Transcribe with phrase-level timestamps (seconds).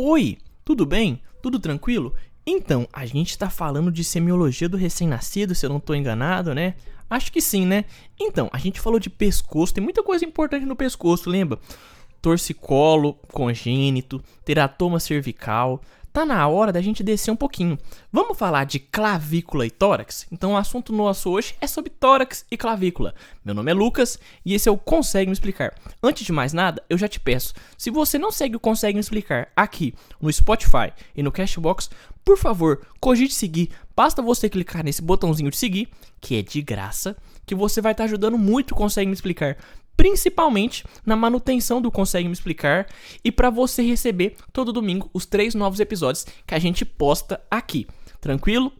[0.00, 1.20] Oi, tudo bem?
[1.42, 2.14] Tudo tranquilo?
[2.46, 6.76] Então, a gente está falando de semiologia do recém-nascido, se eu não estou enganado, né?
[7.10, 7.84] Acho que sim, né?
[8.16, 11.58] Então, a gente falou de pescoço, tem muita coisa importante no pescoço, lembra?
[12.22, 15.82] Torcicolo congênito, teratoma cervical,
[16.18, 17.78] tá na hora da gente descer um pouquinho.
[18.12, 20.26] Vamos falar de clavícula e tórax?
[20.32, 23.14] Então o assunto nosso hoje é sobre tórax e clavícula.
[23.44, 25.72] Meu nome é Lucas e esse é o Consegue Me Explicar.
[26.02, 29.00] Antes de mais nada, eu já te peço, se você não segue o Consegue Me
[29.00, 31.88] Explicar aqui no Spotify e no Cashbox,
[32.24, 33.70] por favor, cogite seguir.
[33.94, 35.88] Basta você clicar nesse botãozinho de seguir,
[36.20, 37.16] que é de graça,
[37.46, 39.56] que você vai estar ajudando muito o Consegue Me Explicar
[39.98, 42.86] principalmente na manutenção do Consegue Me Explicar
[43.24, 47.84] e para você receber todo domingo os três novos episódios que a gente posta aqui.
[48.20, 48.72] Tranquilo?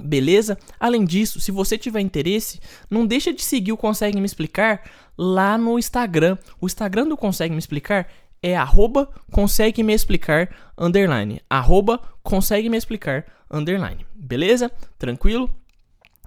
[0.00, 0.56] Beleza?
[0.78, 4.88] Além disso, se você tiver interesse, não deixa de seguir o Consegue Me Explicar
[5.18, 6.38] lá no Instagram.
[6.60, 8.06] O Instagram do Consegue Me Explicar
[8.40, 11.40] é arroba consegue me explicar underline.
[11.50, 14.06] Arroba consegue me explicar underline.
[14.14, 14.70] Beleza?
[14.96, 15.50] Tranquilo?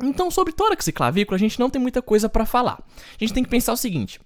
[0.02, 2.83] Então, sobre tórax e clavícula, a gente não tem muita coisa para falar.
[2.97, 4.19] A gente tem que pensar o seguinte: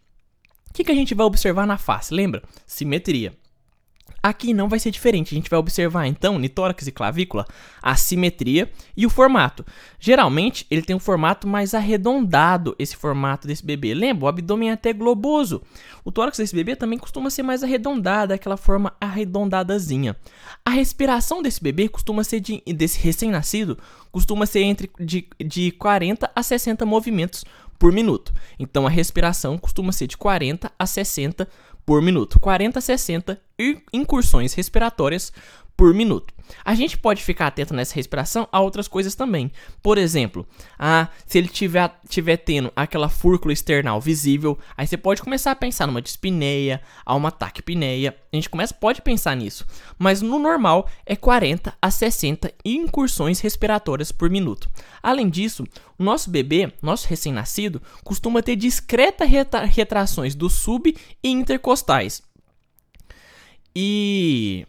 [0.70, 2.14] o que, que a gente vai observar na face?
[2.14, 2.44] Lembra?
[2.66, 3.38] Simetria.
[4.26, 5.34] Aqui não vai ser diferente.
[5.34, 7.46] A gente vai observar então, no tórax e clavícula,
[7.82, 9.66] a simetria e o formato.
[10.00, 13.94] Geralmente, ele tem um formato mais arredondado, esse formato desse bebê.
[13.94, 14.24] Lembra?
[14.24, 15.62] O abdômen é até globoso.
[16.06, 20.16] O tórax desse bebê também costuma ser mais arredondado, aquela forma arredondadazinha.
[20.64, 23.78] A respiração desse bebê costuma ser de, desse recém-nascido,
[24.10, 27.44] costuma ser entre de, de 40 a 60 movimentos
[27.78, 28.34] por minuto.
[28.58, 31.46] Então a respiração costuma ser de 40 a 60
[31.86, 32.40] por minuto.
[32.40, 33.42] 40 a 60
[33.92, 35.32] incursões respiratórias
[35.76, 36.34] por minuto.
[36.64, 39.52] A gente pode ficar atento nessa respiração a outras coisas também.
[39.82, 40.46] Por exemplo,
[40.78, 45.56] ah, se ele tiver, tiver tendo aquela fúrcula external visível, aí você pode começar a
[45.56, 48.16] pensar numa dispneia, a uma taquipneia.
[48.32, 49.66] A gente começa, pode pensar nisso.
[49.98, 54.70] Mas no normal é 40 a 60 incursões respiratórias por minuto.
[55.02, 55.66] Além disso,
[55.98, 59.30] o nosso bebê, nosso recém-nascido, costuma ter discretas
[59.70, 62.22] retrações do sub e intercostais.
[63.76, 64.68] E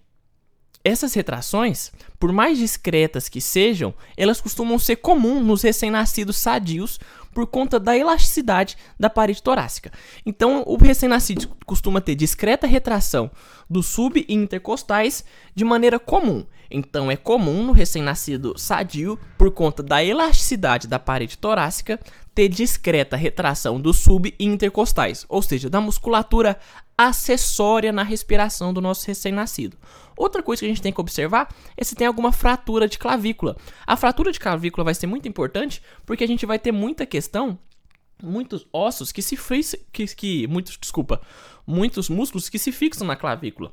[0.85, 1.91] essas retrações,
[2.21, 7.01] por mais discretas que sejam, elas costumam ser comuns nos recém-nascidos sadios
[7.33, 9.91] por conta da elasticidade da parede torácica.
[10.25, 13.31] Então, o recém-nascido costuma ter discreta retração
[13.69, 15.25] dos sub e intercostais
[15.55, 16.45] de maneira comum.
[16.71, 21.99] Então, é comum no recém-nascido sadio, por conta da elasticidade da parede torácica,
[22.35, 26.59] ter discreta retração dos sub e intercostais, ou seja, da musculatura
[26.97, 29.77] acessória na respiração do nosso recém-nascido.
[30.17, 33.57] Outra coisa que a gente tem que observar é se tem alguma fratura de clavícula.
[33.87, 37.59] A fratura de clavícula vai ser muito importante porque a gente vai ter muita questão,
[38.23, 39.37] muitos ossos que se
[39.93, 41.21] que, que muitos, desculpa,
[41.67, 43.73] muitos músculos que se fixam na clavícula.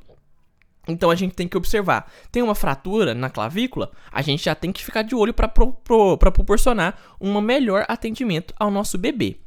[0.87, 2.11] Então a gente tem que observar.
[2.31, 5.73] Tem uma fratura na clavícula, a gente já tem que ficar de olho para pro,
[5.73, 9.37] pro, proporcionar um melhor atendimento ao nosso bebê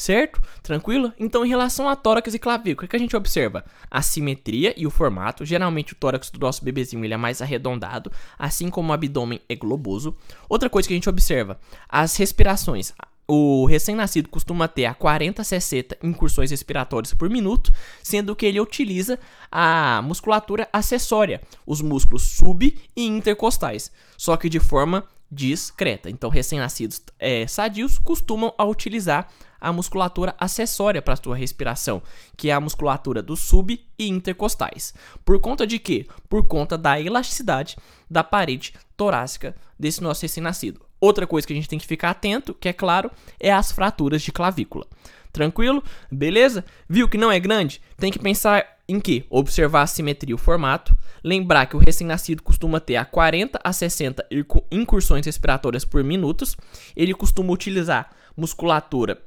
[0.00, 0.40] certo?
[0.62, 1.12] Tranquilo?
[1.18, 3.64] Então, em relação a tórax e clavícula, o que a gente observa?
[3.90, 5.44] A simetria e o formato.
[5.44, 9.54] Geralmente, o tórax do nosso bebezinho ele é mais arredondado, assim como o abdômen é
[9.54, 10.16] globoso.
[10.48, 12.94] Outra coisa que a gente observa, as respirações.
[13.32, 18.58] O recém-nascido costuma ter a 40 a 60 incursões respiratórias por minuto, sendo que ele
[18.58, 19.20] utiliza
[19.52, 26.10] a musculatura acessória, os músculos sub e intercostais, só que de forma discreta.
[26.10, 29.28] Então, recém-nascidos é, sadios costumam a utilizar
[29.60, 32.02] a musculatura acessória para a sua respiração,
[32.36, 34.92] que é a musculatura do sub e intercostais.
[35.24, 36.04] Por conta de quê?
[36.28, 37.76] Por conta da elasticidade
[38.10, 40.89] da parede torácica desse nosso recém-nascido.
[41.00, 44.20] Outra coisa que a gente tem que ficar atento, que é claro, é as fraturas
[44.20, 44.86] de clavícula.
[45.32, 45.82] Tranquilo?
[46.10, 46.64] Beleza?
[46.88, 47.80] Viu que não é grande?
[47.96, 49.24] Tem que pensar em que?
[49.30, 50.96] Observar a simetria e o formato.
[51.22, 54.26] Lembrar que o recém-nascido costuma ter a 40 a 60
[54.70, 56.56] incursões respiratórias por minutos.
[56.96, 59.22] Ele costuma utilizar musculatura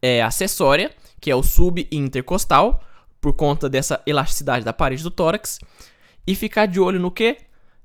[0.00, 2.84] é, acessória, que é o sub e intercostal,
[3.20, 5.58] por conta dessa elasticidade da parede do tórax.
[6.26, 7.38] E ficar de olho no que?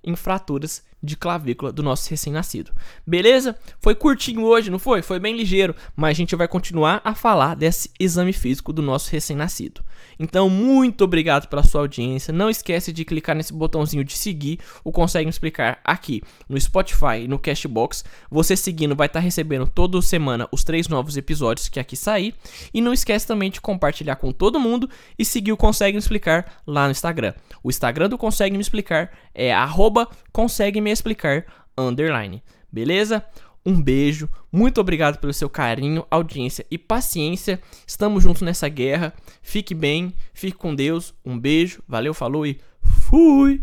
[0.03, 2.71] Em fraturas de clavícula do nosso recém-nascido.
[3.05, 3.57] Beleza?
[3.79, 5.01] Foi curtinho hoje, não foi?
[5.01, 9.11] Foi bem ligeiro, mas a gente vai continuar a falar desse exame físico do nosso
[9.11, 9.81] recém-nascido.
[10.19, 12.33] Então, muito obrigado pela sua audiência.
[12.33, 17.27] Não esquece de clicar nesse botãozinho de seguir, o consegue explicar aqui no Spotify e
[17.27, 18.03] no Cashbox.
[18.29, 22.35] Você seguindo vai estar recebendo toda semana os três novos episódios que aqui sair.
[22.73, 26.85] E não esquece também de compartilhar com todo mundo e seguir o Consegue explicar lá
[26.85, 27.33] no Instagram.
[27.63, 31.45] O Instagram do Consegue me explicar é arroba consegue me explicar
[31.77, 32.43] underline.
[32.71, 33.23] Beleza?
[33.65, 37.59] Um beijo, muito obrigado pelo seu carinho, audiência e paciência.
[37.85, 39.13] Estamos juntos nessa guerra.
[39.41, 41.13] Fique bem, fique com Deus.
[41.25, 43.61] Um beijo, valeu, falou e Fui!